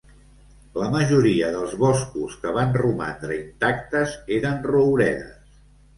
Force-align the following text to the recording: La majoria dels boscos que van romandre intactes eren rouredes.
La 0.83 0.87
majoria 0.93 1.51
dels 1.57 1.75
boscos 1.83 2.37
que 2.45 2.53
van 2.55 2.73
romandre 2.85 3.37
intactes 3.43 4.17
eren 4.39 4.59
rouredes. 4.73 5.61